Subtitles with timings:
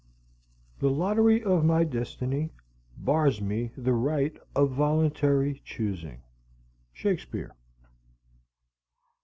[0.79, 2.49] The lottery of my destiny
[2.97, 6.23] Bars me the right of voluntary choosing.
[6.95, 7.51] _Shakespeare.